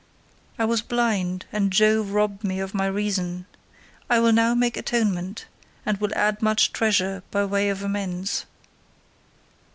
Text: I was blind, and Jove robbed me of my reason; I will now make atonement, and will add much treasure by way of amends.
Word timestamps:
I 0.57 0.65
was 0.65 0.81
blind, 0.81 1.45
and 1.51 1.71
Jove 1.71 2.09
robbed 2.09 2.43
me 2.43 2.59
of 2.59 2.73
my 2.73 2.87
reason; 2.87 3.45
I 4.09 4.19
will 4.19 4.31
now 4.31 4.55
make 4.55 4.75
atonement, 4.75 5.45
and 5.85 5.99
will 6.01 6.09
add 6.15 6.41
much 6.41 6.73
treasure 6.73 7.21
by 7.29 7.45
way 7.45 7.69
of 7.69 7.83
amends. 7.83 8.47